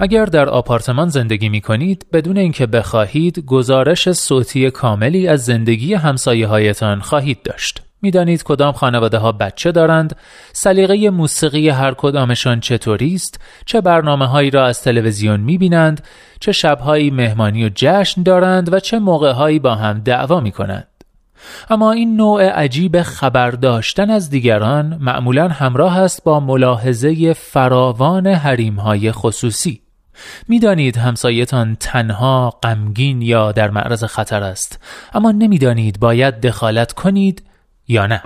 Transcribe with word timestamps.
اگر 0.00 0.24
در 0.24 0.48
آپارتمان 0.48 1.08
زندگی 1.08 1.48
می 1.48 1.60
کنید 1.60 2.06
بدون 2.12 2.38
اینکه 2.38 2.66
بخواهید 2.66 3.38
گزارش 3.38 4.12
صوتی 4.12 4.70
کاملی 4.70 5.28
از 5.28 5.44
زندگی 5.44 5.94
همسایه 5.94 6.46
هایتان 6.46 7.00
خواهید 7.00 7.42
داشت. 7.42 7.82
می‌دانید 8.02 8.42
کدام 8.42 8.72
خانواده 8.72 9.18
ها 9.18 9.32
بچه 9.32 9.72
دارند، 9.72 10.16
سلیقه 10.52 11.10
موسیقی 11.10 11.68
هر 11.68 11.94
کدامشان 11.94 12.60
چطوری 12.60 13.14
است، 13.14 13.40
چه 13.66 13.80
برنامه 13.80 14.26
هایی 14.26 14.50
را 14.50 14.66
از 14.66 14.82
تلویزیون 14.82 15.40
می 15.40 15.58
بینند، 15.58 16.06
چه 16.40 16.52
شبهایی 16.52 17.10
مهمانی 17.10 17.64
و 17.64 17.70
جشن 17.74 18.22
دارند 18.22 18.72
و 18.72 18.80
چه 18.80 18.98
موقع 18.98 19.32
هایی 19.32 19.58
با 19.58 19.74
هم 19.74 20.00
دعوا 20.04 20.40
می 20.40 20.52
کنند. 20.52 20.88
اما 21.70 21.92
این 21.92 22.16
نوع 22.16 22.48
عجیب 22.48 23.02
خبر 23.02 23.50
داشتن 23.50 24.10
از 24.10 24.30
دیگران 24.30 24.98
معمولا 25.00 25.48
همراه 25.48 25.98
است 25.98 26.24
با 26.24 26.40
ملاحظه 26.40 27.32
فراوان 27.32 28.26
حریم 28.26 28.74
های 28.74 29.12
خصوصی. 29.12 29.87
می‌دانید 30.48 30.96
همسایتان 30.96 31.76
تنها 31.80 32.58
غمگین 32.62 33.22
یا 33.22 33.52
در 33.52 33.70
معرض 33.70 34.04
خطر 34.04 34.42
است 34.42 34.82
اما 35.14 35.30
نمی‌دانید 35.30 36.00
باید 36.00 36.40
دخالت 36.40 36.92
کنید 36.92 37.42
یا 37.88 38.06
نه. 38.06 38.22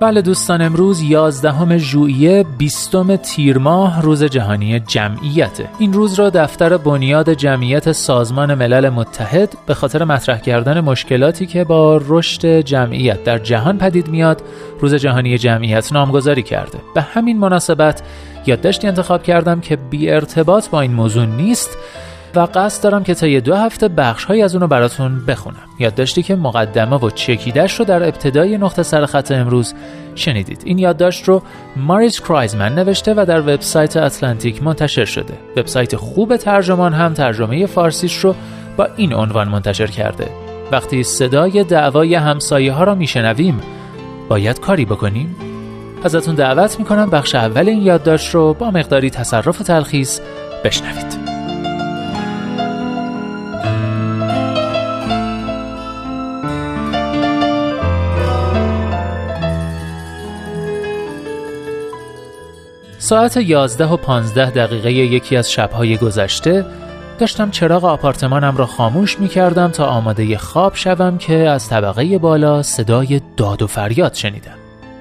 بله 0.00 0.22
دوستان 0.22 0.62
امروز 0.62 1.02
11 1.02 1.78
ژوئیه 1.78 2.44
20 2.58 3.16
تیر 3.16 3.58
ماه 3.58 4.02
روز 4.02 4.24
جهانی 4.24 4.80
جمعیته. 4.80 5.68
این 5.78 5.92
روز 5.92 6.14
را 6.14 6.30
دفتر 6.30 6.76
بنیاد 6.76 7.32
جمعیت 7.32 7.92
سازمان 7.92 8.54
ملل 8.54 8.88
متحد 8.88 9.54
به 9.66 9.74
خاطر 9.74 10.04
مطرح 10.04 10.38
کردن 10.38 10.80
مشکلاتی 10.80 11.46
که 11.46 11.64
با 11.64 12.00
رشد 12.08 12.60
جمعیت 12.60 13.24
در 13.24 13.38
جهان 13.38 13.78
پدید 13.78 14.08
میاد 14.08 14.42
روز 14.80 14.94
جهانی 14.94 15.38
جمعیت 15.38 15.92
نامگذاری 15.92 16.42
کرده. 16.42 16.78
به 16.94 17.00
همین 17.00 17.38
مناسبت 17.38 18.02
یادداشتی 18.46 18.88
انتخاب 18.88 19.22
کردم 19.22 19.60
که 19.60 19.76
بی 19.76 20.10
ارتباط 20.10 20.68
با 20.68 20.80
این 20.80 20.92
موضوع 20.92 21.26
نیست. 21.26 21.70
و 22.34 22.40
قصد 22.54 22.82
دارم 22.82 23.04
که 23.04 23.14
تا 23.14 23.26
یه 23.26 23.40
دو 23.40 23.54
هفته 23.54 23.88
بخش 23.88 24.24
های 24.24 24.42
از 24.42 24.54
اونو 24.54 24.66
براتون 24.66 25.26
بخونم. 25.26 25.56
یادداشتی 25.78 26.22
که 26.22 26.36
مقدمه 26.36 26.96
و 26.96 27.10
چکیدش 27.10 27.74
رو 27.74 27.84
در 27.84 28.02
ابتدای 28.02 28.58
نقطه 28.58 28.82
سرخط 28.82 29.32
امروز 29.32 29.74
شنیدید. 30.14 30.62
این 30.64 30.78
یادداشت 30.78 31.24
رو 31.24 31.42
ماریس 31.76 32.20
کرایزمن 32.20 32.74
نوشته 32.74 33.14
و 33.16 33.24
در 33.28 33.40
وبسایت 33.40 33.96
اتلانتیک 33.96 34.62
منتشر 34.62 35.04
شده. 35.04 35.34
وبسایت 35.56 35.96
خوب 35.96 36.36
ترجمان 36.36 36.92
هم 36.92 37.14
ترجمه 37.14 37.66
فارسیش 37.66 38.16
رو 38.16 38.34
با 38.76 38.88
این 38.96 39.14
عنوان 39.14 39.48
منتشر 39.48 39.86
کرده. 39.86 40.30
وقتی 40.72 41.02
صدای 41.02 41.64
دعوای 41.64 42.14
همسایه 42.14 42.72
ها 42.72 42.84
را 42.84 42.94
میشنویم 42.94 43.60
باید 44.28 44.60
کاری 44.60 44.84
بکنیم؟ 44.84 45.36
ازتون 46.04 46.34
دعوت 46.34 46.78
می‌کنم 46.78 47.10
بخش 47.10 47.34
اول 47.34 47.68
این 47.68 47.82
یادداشت 47.82 48.34
رو 48.34 48.54
با 48.54 48.70
مقداری 48.70 49.10
تصرف 49.10 49.60
و 49.60 49.64
تلخیص 49.64 50.20
بشنوید. 50.64 51.27
ساعت 63.08 63.36
11 63.36 63.86
و 63.86 63.96
15 63.96 64.50
دقیقه 64.50 64.92
یکی 64.92 65.36
از 65.36 65.52
شبهای 65.52 65.96
گذشته 65.96 66.66
داشتم 67.18 67.50
چراغ 67.50 67.84
آپارتمانم 67.84 68.56
را 68.56 68.66
خاموش 68.66 69.20
می 69.20 69.28
کردم 69.28 69.68
تا 69.68 69.86
آماده 69.86 70.38
خواب 70.38 70.74
شوم 70.74 71.18
که 71.18 71.34
از 71.34 71.68
طبقه 71.68 72.18
بالا 72.18 72.62
صدای 72.62 73.20
داد 73.36 73.62
و 73.62 73.66
فریاد 73.66 74.14
شنیدم. 74.14 74.54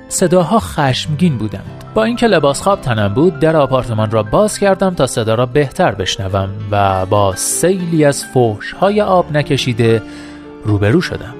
صداها 0.10 0.60
خشمگین 0.60 1.38
بودند. 1.38 1.84
با 1.94 2.04
اینکه 2.04 2.28
لباس 2.28 2.62
خواب 2.62 2.82
تنم 2.82 3.14
بود 3.14 3.40
در 3.40 3.56
آپارتمان 3.56 4.12
را 4.12 4.24
باز 4.24 4.60
کردم 4.60 4.94
تا 4.94 5.08
صدا 5.08 5.36
را 5.36 5.46
بهتر 5.46 5.92
بشنوم 5.92 6.50
و 6.72 7.06
با 7.06 7.36
سیلی 7.36 8.06
از 8.06 8.26
فوش 8.26 8.72
های 8.72 9.02
آب 9.02 9.32
نکشیده 9.32 10.02
روبرو 10.66 11.02
شدم. 11.02 11.36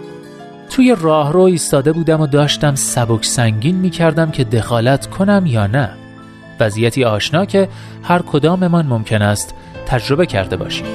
توی 0.70 0.96
راهرو 1.02 1.42
ایستاده 1.42 1.92
بودم 1.92 2.22
و 2.22 2.28
داشتم 2.28 2.76
سبک 2.76 3.26
سنگین 3.26 3.76
می 3.76 3.90
کردم 3.90 4.32
که 4.32 4.44
دخالت 4.44 5.08
کنم 5.08 5.44
یا 5.46 5.68
نه. 5.68 5.90
وضعیتی 6.60 7.04
آشنا 7.04 7.46
که 7.46 7.70
هر 8.04 8.22
کداممان 8.22 8.86
ممکن 8.86 9.22
است 9.22 9.56
تجربه 9.86 10.26
کرده 10.26 10.58
باشیم. 10.58 10.86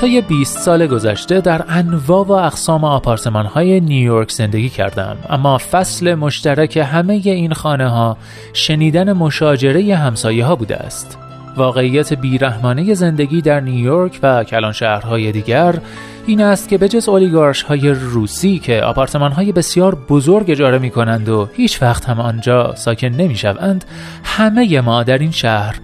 طی 0.00 0.20
20 0.20 0.58
سال 0.58 0.86
گذشته 0.86 1.40
در 1.40 1.64
انواع 1.68 2.26
و 2.26 2.32
اقسام 2.32 2.84
آپارتمان 2.84 3.46
های 3.46 3.80
نیویورک 3.80 4.30
زندگی 4.30 4.68
کردم 4.68 5.16
اما 5.30 5.58
فصل 5.58 6.14
مشترک 6.14 6.76
همه 6.76 7.12
این 7.24 7.52
خانه 7.52 7.88
ها 7.88 8.16
شنیدن 8.52 9.12
مشاجره 9.12 9.96
همسایه 9.96 10.44
ها 10.44 10.56
بوده 10.56 10.76
است. 10.76 11.29
واقعیت 11.56 12.12
بیرحمانه 12.12 12.94
زندگی 12.94 13.40
در 13.40 13.60
نیویورک 13.60 14.18
و 14.22 14.44
کلان 14.44 14.72
شهرهای 14.72 15.32
دیگر 15.32 15.78
این 16.26 16.40
است 16.40 16.68
که 16.68 16.78
به 16.78 16.88
جز 16.88 17.08
اولیگارش 17.08 17.62
های 17.62 17.88
روسی 17.88 18.58
که 18.58 18.82
آپارتمان 18.82 19.32
های 19.32 19.52
بسیار 19.52 19.94
بزرگ 19.94 20.50
اجاره 20.50 20.78
می 20.78 20.90
کنند 20.90 21.28
و 21.28 21.48
هیچ 21.52 21.82
وقت 21.82 22.04
هم 22.04 22.20
آنجا 22.20 22.74
ساکن 22.74 23.08
نمی 23.08 23.36
شوند 23.36 23.84
همه 24.24 24.80
ما 24.80 25.02
در 25.02 25.18
این 25.18 25.30
شهر 25.30 25.80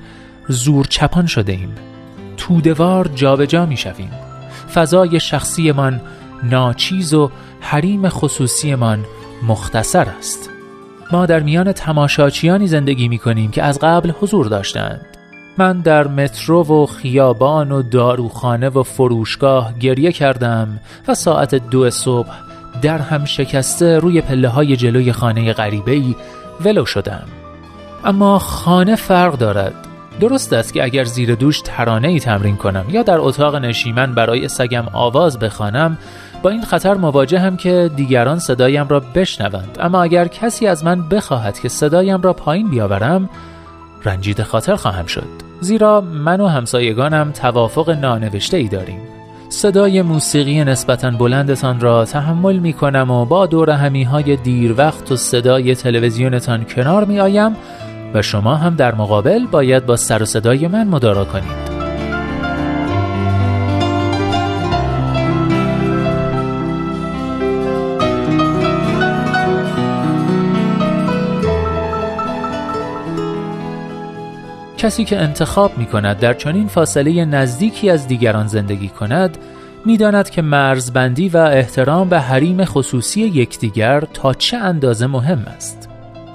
زور 0.49 0.87
چپان 0.87 1.27
شده 1.27 1.53
ایم. 1.53 1.75
تودوار 2.37 3.11
جابجا 3.15 3.67
می 3.67 3.77
شویم 3.77 4.11
فضای 4.75 5.21
شخصیمان 5.21 6.01
ناچیز 6.43 7.15
و 7.15 7.31
حریم 7.61 8.09
خصوصیمان 8.09 9.05
مختصر 9.49 10.09
است. 10.19 10.51
ما 11.13 11.27
در 11.27 11.41
میان 11.41 11.73
تماشاچیانی 11.73 12.67
زندگی 12.67 13.09
می 13.09 13.19
کنیم 13.19 13.51
که 13.51 13.63
از 13.63 13.79
قبل 13.79 14.13
حضور 14.21 14.47
داشتند. 14.47 15.16
من 15.59 15.81
در 15.81 16.07
مترو 16.07 16.63
و 16.63 16.87
خیابان 16.87 17.73
و 17.73 17.83
داروخانه 17.83 18.69
و 18.69 18.83
فروشگاه 18.83 19.79
گریه 19.79 20.13
کردم 20.13 20.81
و 21.09 21.15
ساعت 21.15 21.55
دو 21.55 21.91
صبح 21.91 22.33
در 22.83 22.99
هم 22.99 23.25
شکسته 23.25 23.99
روی 23.99 24.21
پله 24.21 24.49
های 24.49 24.77
جلوی 24.77 25.13
خانه 25.13 25.53
غریبه 25.53 25.93
ای 25.93 26.15
ولو 26.65 26.85
شدم. 26.85 27.25
اما 28.05 28.39
خانه 28.39 28.97
فرق 28.97 29.39
دارد. 29.39 29.75
درست 30.21 30.53
است 30.53 30.75
که 30.75 30.85
اگر 30.85 31.05
زیر 31.05 31.35
دوش 31.35 31.61
ترانه 31.61 32.09
ای 32.09 32.21
تمرین 32.21 32.57
کنم 32.57 32.85
یا 32.89 33.03
در 33.03 33.19
اتاق 33.19 33.57
نشیمن 33.57 34.15
برای 34.15 34.49
سگم 34.49 34.85
آواز 34.93 35.39
بخوانم 35.39 35.99
با 36.43 36.51
این 36.51 36.63
خطر 36.65 36.95
مواجهم 36.95 37.57
که 37.57 37.91
دیگران 37.97 38.39
صدایم 38.39 38.89
را 38.89 39.01
بشنوند. 39.01 39.79
اما 39.81 40.03
اگر 40.03 40.29
کسی 40.29 40.67
از 40.67 40.85
من 40.85 41.09
بخواهد 41.09 41.59
که 41.61 41.69
صدایم 41.69 42.23
را 42.23 42.33
پایین 42.33 42.71
بیاورم 42.71 43.31
رنجیده 44.05 44.45
خاطر 44.45 44.77
خواهم 44.77 45.07
شد. 45.07 45.46
زیرا 45.61 46.01
من 46.01 46.41
و 46.41 46.47
همسایگانم 46.47 47.33
توافق 47.33 47.91
نانوشته 47.91 48.57
ای 48.57 48.69
داریم. 48.69 49.01
صدای 49.49 50.03
موسیقی 50.03 50.65
نسبتا 50.65 51.11
بلندتان 51.11 51.81
را 51.81 52.05
تحمل 52.05 52.59
می 52.59 52.73
کنم 52.73 53.11
و 53.11 53.25
با 53.25 53.47
دور 53.47 53.71
همی 53.71 54.05
های 54.05 54.37
دیر 54.37 54.75
وقت 54.79 55.13
و 55.13 55.17
صدای 55.17 55.75
تلویزیونتان 55.75 56.65
کنار 56.65 57.05
می 57.05 57.21
آیم 57.21 57.57
و 58.15 58.23
شما 58.23 58.55
هم 58.55 58.75
در 58.75 58.95
مقابل 58.95 59.47
باید 59.47 59.87
با 59.87 59.97
سر 59.97 60.23
و 60.23 60.27
صدای 60.27 60.69
من 60.69 60.89
مدارا 60.89 61.25
کنید. 61.25 61.66
کسی 74.77 75.05
که 75.05 75.19
انتخاب 75.19 75.79
می 75.79 75.87
کند 75.87 76.19
در 76.19 76.35
چنین 76.35 76.69
فاصله 76.69 77.25
نزدیکی 77.25 77.91
از 77.91 78.09
دیگران 78.09 78.47
زندگی 78.47 78.89
کند 78.89 79.39
می‌داند 79.85 80.31
که 80.31 80.43
مرزبندی 80.43 81.29
و 81.29 81.37
احترام 81.37 82.09
به 82.09 82.21
حریم 82.21 82.65
خصوصی 82.65 83.21
یکدیگر 83.21 84.01
تا 84.01 84.35
چه 84.35 84.57
اندازه 84.57 85.07
مهم 85.07 85.45
است 85.57 85.89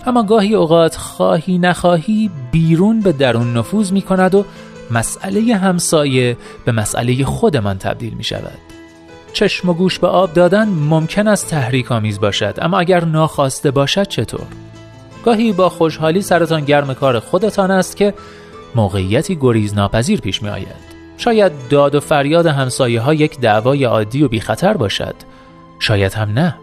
اما 0.05 0.23
گاهی 0.23 0.55
اوقات 0.55 0.95
خواهی 0.95 1.57
نخواهی 1.57 2.31
بیرون 2.51 2.99
به 2.99 3.11
درون 3.11 3.57
نفوذ 3.57 3.91
می 3.91 4.01
کند 4.01 4.35
و 4.35 4.45
مسئله 4.91 5.55
همسایه 5.55 6.37
به 6.65 6.71
مسئله 6.71 7.25
خودمان 7.25 7.77
تبدیل 7.77 8.13
می 8.13 8.23
شود 8.23 8.57
چشم 9.33 9.69
و 9.69 9.73
گوش 9.73 9.99
به 9.99 10.07
آب 10.07 10.33
دادن 10.33 10.69
ممکن 10.69 11.27
است 11.27 11.47
تحریک 11.47 11.91
آمیز 11.91 12.19
باشد 12.19 12.55
اما 12.61 12.79
اگر 12.79 13.05
ناخواسته 13.05 13.71
باشد 13.71 14.07
چطور؟ 14.07 14.47
گاهی 15.25 15.53
با 15.53 15.69
خوشحالی 15.69 16.21
سرتان 16.21 16.65
گرم 16.65 16.93
کار 16.93 17.19
خودتان 17.19 17.71
است 17.71 17.97
که 17.97 18.13
موقعیتی 18.75 19.35
گریز 19.35 19.73
ناپذیر 19.73 20.21
پیش 20.21 20.43
می 20.43 20.49
آید. 20.49 20.91
شاید 21.17 21.51
داد 21.69 21.95
و 21.95 21.99
فریاد 21.99 22.45
همسایه 22.45 23.01
ها 23.01 23.13
یک 23.13 23.39
دعوای 23.39 23.83
عادی 23.83 24.23
و 24.23 24.27
بی 24.27 24.39
خطر 24.39 24.77
باشد. 24.77 25.15
شاید 25.79 26.13
هم 26.13 26.29
نه. 26.29 26.55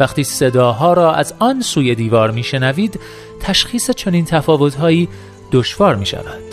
وقتی 0.00 0.24
صداها 0.24 0.92
را 0.92 1.14
از 1.14 1.34
آن 1.38 1.60
سوی 1.60 1.94
دیوار 1.94 2.30
می 2.30 2.42
شنوید 2.42 3.00
تشخیص 3.40 3.90
چنین 3.90 4.24
تفاوتهایی 4.24 5.08
دشوار 5.52 5.96
می 5.96 6.06
شود. 6.06 6.50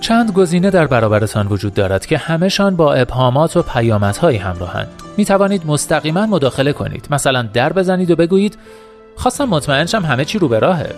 چند 0.00 0.32
گزینه 0.32 0.70
در 0.70 0.86
برابرتان 0.86 1.46
وجود 1.46 1.74
دارد 1.74 2.06
که 2.06 2.18
همهشان 2.18 2.76
با 2.76 2.94
ابهامات 2.94 3.56
و 3.56 3.62
پیامدهایی 3.62 4.38
همراهند. 4.38 4.88
می 5.16 5.24
توانید 5.24 5.66
مستقیما 5.66 6.26
مداخله 6.26 6.72
کنید. 6.72 7.06
مثلا 7.10 7.42
در 7.42 7.72
بزنید 7.72 8.10
و 8.10 8.16
بگویید 8.16 8.58
خواستم 9.16 9.44
مطمئن 9.44 9.86
شم 9.86 10.04
همه 10.04 10.24
چی 10.24 10.38
رو 10.38 10.48
به 10.48 10.58
راهه. 10.58 10.94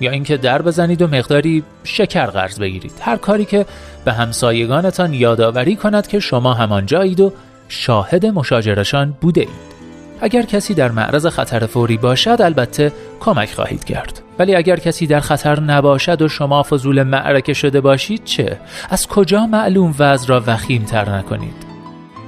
یا 0.00 0.10
اینکه 0.10 0.36
در 0.36 0.62
بزنید 0.62 1.02
و 1.02 1.06
مقداری 1.06 1.62
شکر 1.84 2.26
قرض 2.26 2.58
بگیرید. 2.58 2.92
هر 3.00 3.16
کاری 3.16 3.44
که 3.44 3.66
به 4.04 4.12
همسایگانتان 4.12 5.14
یادآوری 5.14 5.76
کند 5.76 6.06
که 6.06 6.20
شما 6.20 6.54
همانجایید 6.54 7.20
و 7.20 7.32
شاهد 7.68 8.26
مشاجرشان 8.26 9.14
بوده 9.20 9.40
اید 9.40 9.74
اگر 10.20 10.42
کسی 10.42 10.74
در 10.74 10.90
معرض 10.90 11.26
خطر 11.26 11.66
فوری 11.66 11.96
باشد 11.96 12.36
البته 12.40 12.92
کمک 13.20 13.52
خواهید 13.52 13.84
کرد. 13.84 14.20
ولی 14.38 14.54
اگر 14.54 14.76
کسی 14.76 15.06
در 15.06 15.20
خطر 15.20 15.60
نباشد 15.60 16.22
و 16.22 16.28
شما 16.28 16.62
فضول 16.62 17.02
معرکه 17.02 17.52
شده 17.52 17.80
باشید 17.80 18.24
چه؟ 18.24 18.58
از 18.90 19.06
کجا 19.06 19.46
معلوم 19.46 19.94
وضع 19.98 20.28
را 20.28 20.42
وخیم 20.46 20.84
تر 20.84 21.10
نکنید؟ 21.10 21.63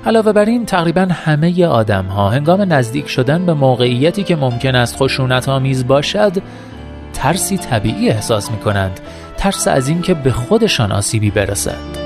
علاوه 0.06 0.32
بر 0.32 0.44
این 0.44 0.66
تقریبا 0.66 1.08
همه 1.10 1.66
آدم 1.66 2.04
ها 2.04 2.30
هنگام 2.30 2.72
نزدیک 2.72 3.08
شدن 3.08 3.46
به 3.46 3.54
موقعیتی 3.54 4.24
که 4.24 4.36
ممکن 4.36 4.74
است 4.74 4.96
خشونت 4.96 5.48
آمیز 5.48 5.86
باشد 5.86 6.32
ترسی 7.12 7.58
طبیعی 7.58 8.10
احساس 8.10 8.50
می 8.50 8.58
کنند 8.58 9.00
ترس 9.36 9.68
از 9.68 9.88
اینکه 9.88 10.14
به 10.14 10.32
خودشان 10.32 10.92
آسیبی 10.92 11.30
برسد. 11.30 12.05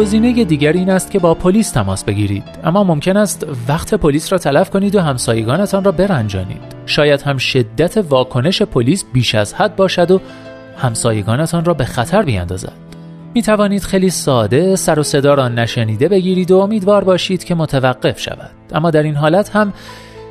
گزینه 0.00 0.44
دیگر 0.44 0.72
این 0.72 0.90
است 0.90 1.10
که 1.10 1.18
با 1.18 1.34
پلیس 1.34 1.70
تماس 1.70 2.04
بگیرید. 2.04 2.44
اما 2.64 2.84
ممکن 2.84 3.16
است 3.16 3.46
وقت 3.68 3.94
پلیس 3.94 4.32
را 4.32 4.38
تلف 4.38 4.70
کنید 4.70 4.94
و 4.94 5.00
همسایگانتان 5.00 5.84
را 5.84 5.92
برنجانید. 5.92 6.62
شاید 6.86 7.22
هم 7.22 7.38
شدت 7.38 7.96
واکنش 7.96 8.62
پلیس 8.62 9.04
بیش 9.12 9.34
از 9.34 9.54
حد 9.54 9.76
باشد 9.76 10.10
و 10.10 10.20
همسایگانتان 10.76 11.64
را 11.64 11.74
به 11.74 11.84
خطر 11.84 12.22
بیاندازد. 12.22 12.72
می 13.34 13.42
توانید 13.42 13.82
خیلی 13.82 14.10
ساده 14.10 14.76
سر 14.76 14.98
و 14.98 15.02
صدا 15.02 15.34
را 15.34 15.48
نشنیده 15.48 16.08
بگیرید 16.08 16.50
و 16.50 16.58
امیدوار 16.58 17.04
باشید 17.04 17.44
که 17.44 17.54
متوقف 17.54 18.20
شود. 18.20 18.50
اما 18.72 18.90
در 18.90 19.02
این 19.02 19.16
حالت 19.16 19.56
هم 19.56 19.72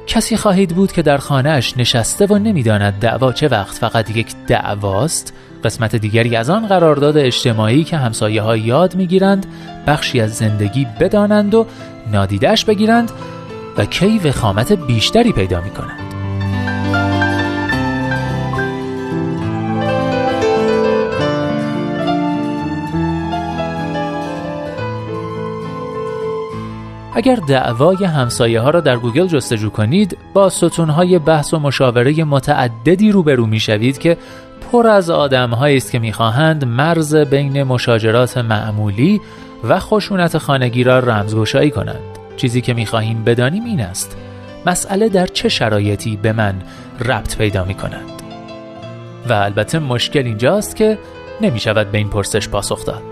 کسی 0.09 0.37
خواهید 0.37 0.75
بود 0.75 0.91
که 0.91 1.01
در 1.01 1.17
خانهاش 1.17 1.77
نشسته 1.77 2.25
و 2.25 2.37
نمی‌داند 2.37 2.99
دعوا 2.99 3.33
چه 3.33 3.47
وقت 3.47 3.77
فقط 3.77 4.15
یک 4.15 4.27
دعواست. 4.47 5.33
قسمت 5.63 5.95
دیگری 5.95 6.35
از 6.35 6.49
آن 6.49 6.67
قرارداد 6.67 7.17
اجتماعی 7.17 7.83
که 7.83 7.97
همسایه 7.97 8.41
ها 8.41 8.57
یاد 8.57 8.95
می‌گیرند 8.95 9.45
بخشی 9.87 10.21
از 10.21 10.35
زندگی 10.35 10.87
بدانند 10.99 11.55
و 11.55 11.65
نادیدش 12.11 12.65
بگیرند 12.65 13.11
و 13.77 13.85
کی 13.85 14.19
وخامت 14.19 14.71
بیشتری 14.71 15.31
پیدا 15.31 15.61
می 15.61 15.69
اگر 27.19 27.35
دعوای 27.35 28.05
همسایه 28.05 28.59
ها 28.59 28.69
را 28.69 28.81
در 28.81 28.97
گوگل 28.97 29.27
جستجو 29.27 29.69
کنید 29.69 30.17
با 30.33 30.49
ستون 30.49 30.89
های 30.89 31.19
بحث 31.19 31.53
و 31.53 31.59
مشاوره 31.59 32.23
متعددی 32.23 33.11
روبرو 33.11 33.45
می 33.45 33.59
شوید 33.59 33.97
که 33.97 34.17
پر 34.71 34.87
از 34.87 35.09
آدم 35.09 35.53
است 35.53 35.91
که 35.91 35.99
می‌خواهند 35.99 36.65
مرز 36.65 37.15
بین 37.15 37.63
مشاجرات 37.63 38.37
معمولی 38.37 39.21
و 39.63 39.79
خشونت 39.79 40.37
خانگی 40.37 40.83
را 40.83 40.99
رمزگشایی 40.99 41.71
کنند. 41.71 41.99
چیزی 42.37 42.61
که 42.61 42.73
می‌خواهیم 42.73 43.23
بدانیم 43.23 43.63
این 43.63 43.81
است 43.81 44.17
مسئله 44.65 45.09
در 45.09 45.27
چه 45.27 45.49
شرایطی 45.49 46.17
به 46.17 46.33
من 46.33 46.55
ربط 46.99 47.37
پیدا 47.37 47.63
می 47.63 47.73
کند 47.73 48.21
و 49.29 49.33
البته 49.33 49.79
مشکل 49.79 50.25
اینجاست 50.25 50.75
که 50.75 50.97
نمی 51.41 51.59
شود 51.59 51.91
به 51.91 51.97
این 51.97 52.09
پرسش 52.09 52.49
پاسخ 52.49 52.85
داد. 52.85 53.03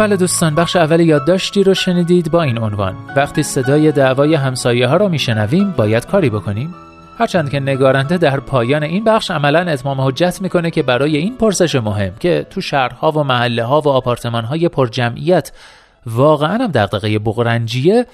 بله 0.00 0.16
دوستان 0.16 0.54
بخش 0.54 0.76
اول 0.76 1.00
یادداشتی 1.00 1.64
رو 1.64 1.74
شنیدید 1.74 2.30
با 2.30 2.42
این 2.42 2.58
عنوان. 2.58 2.96
وقتی 3.16 3.42
صدای 3.42 3.92
دعوای 3.92 4.34
همسایه 4.34 4.86
ها 4.86 4.96
را 4.96 5.08
میشنویم 5.08 5.70
باید 5.70 6.06
کاری 6.06 6.30
بکنیم. 6.30 6.74
هرچند 7.18 7.50
که 7.50 7.60
نگارنده 7.60 8.18
در 8.18 8.40
پایان 8.40 8.82
این 8.82 9.04
بخش 9.04 9.30
عملا 9.30 9.58
اتمام 9.58 10.00
حجت 10.00 10.38
می‌کنه 10.42 10.70
که 10.70 10.82
برای 10.82 11.16
این 11.16 11.36
پرسش 11.36 11.74
مهم 11.74 12.12
که 12.20 12.46
تو 12.50 12.60
شهرها 12.60 13.10
و 13.10 13.24
محله 13.24 13.64
ها 13.64 13.80
و 13.80 13.88
آپارتمان 13.88 14.44
های 14.44 14.68
پرجمعیت 14.68 15.52
واقعا 16.06 16.58
هم 16.64 16.70
دغدغه 16.70 17.18
بغرنجیه 17.18 18.06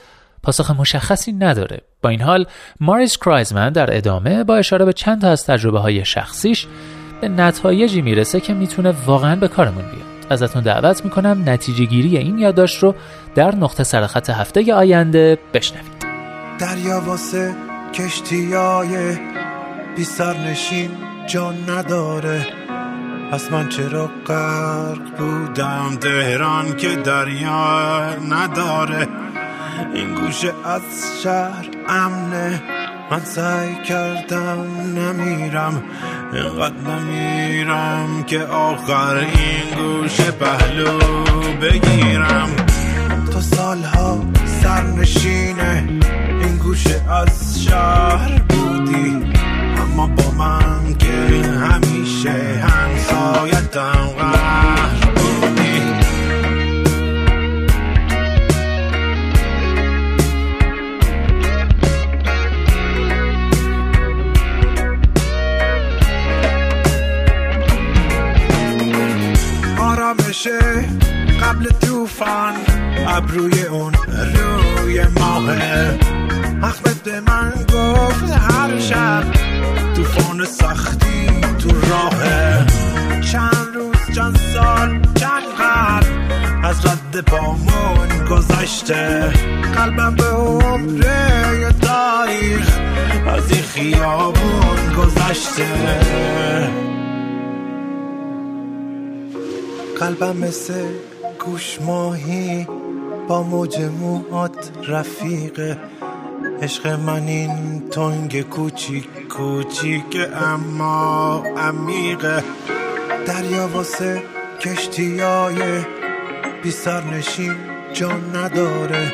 پاسخ 0.43 0.71
مشخصی 0.71 1.33
نداره. 1.33 1.81
با 2.03 2.09
این 2.09 2.21
حال 2.21 2.47
ماریس 2.81 3.19
کرایزمن 3.19 3.73
در 3.73 3.97
ادامه 3.97 4.45
با 4.45 4.57
اشاره 4.57 4.85
به 4.85 4.93
چند 4.93 5.21
تا 5.21 5.29
از 5.31 5.47
تجربه 5.47 5.79
های 5.79 6.05
شخصیش 6.05 6.67
به 7.21 7.29
نتایجی 7.29 8.03
می‌رسه 8.03 8.41
که 8.41 8.55
می‌تونه 8.55 8.95
واقعا 9.07 9.37
به 9.37 9.49
کارمون 9.49 9.85
بیاد. 9.85 10.16
ازتون 10.31 10.63
دعوت 10.63 11.05
می‌کنم 11.05 11.43
نتیجه 11.47 11.85
گیری 11.85 12.17
این 12.17 12.39
یادداشت 12.39 12.83
رو 12.83 12.95
در 13.35 13.55
نقطه 13.55 13.85
سرخط 13.85 14.31
هفته 14.31 14.75
آینده 14.75 15.39
بشنوید. 15.55 16.07
دریا 16.59 17.01
واسه 17.01 17.55
کشتیای 17.95 19.19
بی 19.97 20.05
سرنشین 20.05 20.91
جان 21.27 21.55
نداره. 21.71 22.47
پس 23.33 23.53
من 23.53 23.69
چرا 23.69 24.11
غرق 24.27 25.17
بودم؟ 25.19 25.97
تهران 26.01 26.77
که 26.77 26.97
دریا 26.97 28.15
نداره. 28.31 29.09
این 29.95 30.15
گوشه 30.15 30.53
از 30.65 30.83
شهر 31.23 31.69
امنه. 31.89 32.63
من 33.11 33.25
سعی 33.25 33.75
کردم 33.83 34.67
نمیرم 34.97 35.83
اینقدر 36.33 36.75
نمیرم 36.77 38.25
که 38.27 38.43
آخر 38.43 39.17
این 39.17 39.75
گوش 39.77 40.21
پهلو 40.21 40.99
بگیرم. 41.63 42.49
تا 43.33 43.41
سالها 43.41 44.25
سرنشینه 44.63 45.89
این 46.41 46.57
گوشه 46.57 47.03
از 47.11 47.65
شهر 47.65 48.43
بودی. 48.49 49.33
اما 49.83 50.07
با 50.07 50.31
من 50.31 50.95
که 50.95 51.13
همیشه 51.61 52.33
همسایتم 52.63 54.07
قهر 54.19 54.76
توفان 72.17 72.55
ابروی 73.09 73.63
اون 73.63 73.93
روی 74.35 75.05
ماهه 75.05 75.99
احمد 76.63 77.09
من 77.29 77.53
گفت 77.53 78.31
هر 78.31 78.79
شب 78.79 79.25
توفان 79.95 80.45
سختی 80.45 81.41
تو 81.59 81.69
راه. 81.69 82.23
چند 83.21 83.69
روز 83.75 84.17
چند 84.17 84.39
سال 84.55 85.01
چند 85.15 85.43
قرد 85.59 86.07
از 86.65 86.87
رد 86.87 87.21
پامون 87.21 88.25
گذشته. 88.31 89.33
قلبم 89.75 90.15
به 90.15 90.25
عمره 90.25 91.73
تاریخ 91.83 92.79
از 93.27 93.53
این 93.53 93.63
خیابون 93.63 94.93
گذشته. 94.99 95.67
قلبم 100.01 100.37
مثل 100.37 100.85
گوش 101.47 101.81
ماهی 101.81 102.67
با 103.29 103.43
موج 103.43 103.81
موهات 103.81 104.71
رفیقه 104.89 105.79
عشق 106.63 106.87
من 106.87 107.27
این 107.27 107.83
تنگ 107.91 108.43
کوچیک 108.43 109.29
کوچیک 109.29 110.19
اما 110.35 111.43
عمیقه 111.57 112.45
دریا 113.27 113.69
واسه 113.69 114.23
کشتیای 114.61 115.85
بی 116.63 116.75
نشین 117.13 117.55
جان 117.93 118.37
نداره. 118.37 119.13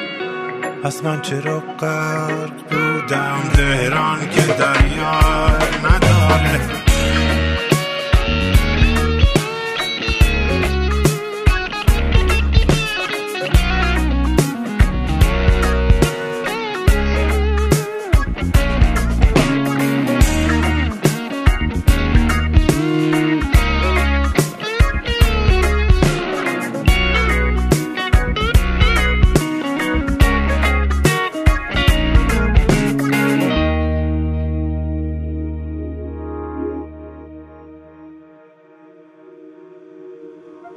پس 0.84 1.04
من 1.04 1.20
چرا 1.20 1.60
غرق 1.60 2.52
بودم؟ 2.70 3.42
تهران 3.54 4.30
که 4.30 4.42
دریا 4.42 5.48
نداره. 5.84 6.81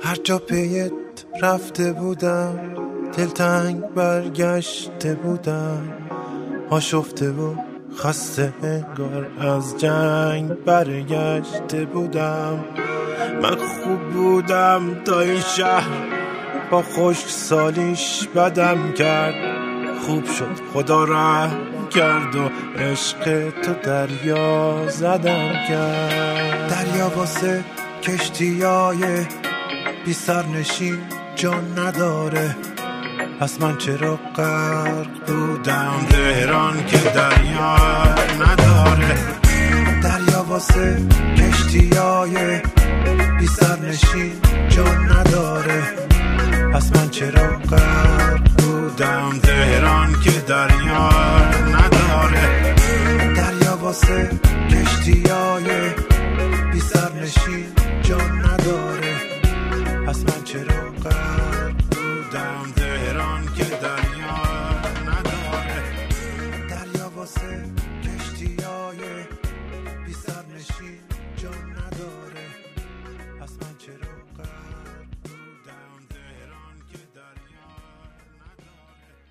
هر 0.02 0.16
جا 0.16 0.40
پیت 0.40 0.92
رفته 1.42 1.94
بودم 1.94 2.60
دلتنگ 3.18 3.82
برگشته 3.82 5.16
بودم. 5.16 5.94
آشفته 6.70 7.32
و 7.32 7.56
خسته 7.98 8.54
انگار 8.64 9.28
از 9.40 9.78
جنگ 9.78 10.50
برگشته 10.50 11.86
بودم. 11.86 12.66
من 13.42 13.56
خوب 13.56 14.00
بودم 14.14 15.04
تا 15.06 15.20
این 15.20 15.40
شهر 15.40 15.90
با 16.72 16.82
خشک 16.82 17.28
سالیش 17.28 18.28
بدم 18.36 18.92
کرد. 18.92 19.36
خوب 20.06 20.26
شد 20.26 20.60
خدا 20.74 21.04
رحم 21.04 21.88
کرد 21.90 22.36
و 22.36 22.50
عشق 22.80 23.50
تو 23.50 23.74
دریا 23.84 24.90
زدم 24.90 25.52
کرد. 25.70 26.70
دریا 26.70 27.10
واسه 27.16 27.64
کشتیای 28.02 29.26
بی 30.06 30.14
سرنشین 30.14 30.98
جان 31.36 31.80
نداره. 31.80 32.56
پس 33.40 33.62
من 33.62 33.78
چرا 33.78 34.20
غرق 34.36 35.08
بودم؟ 35.28 36.06
تهران 36.10 36.86
که 36.86 36.98
دریا 36.98 37.76
نداره. 38.40 39.18
دریا 40.04 40.44
واسه 40.44 41.08
کشتیای 41.38 42.62
بی 43.40 43.48
سرنشین 43.48 44.32
جان 44.70 45.06
نداره 45.06 45.15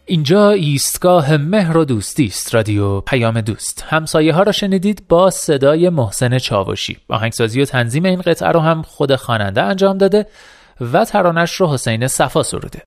اینجا 0.06 0.50
ایستگاه 0.50 1.37
مهر 1.37 1.76
و 1.76 1.84
دوستی 1.84 2.26
است 2.26 2.54
رادیو 2.54 3.00
پیام 3.00 3.40
دوست. 3.40 3.84
همسایه 3.88 4.32
ها 4.32 4.42
را 4.42 4.52
شنیدید 4.52 5.08
با 5.08 5.30
صدای 5.30 5.88
محسن 5.88 6.38
چاوشی. 6.38 6.96
آهنگسازی 7.08 7.62
و 7.62 7.64
تنظیم 7.64 8.04
این 8.04 8.20
قطعه 8.20 8.49
رو 8.49 8.61
هم 8.61 8.82
خود 8.82 9.16
خواننده 9.16 9.62
انجام 9.62 9.99
داده 9.99 10.26
و 10.80 11.04
ترانش 11.04 11.54
رو 11.54 11.73
حسین 11.73 12.06
صفا 12.06 12.42
سروده. 12.42 12.84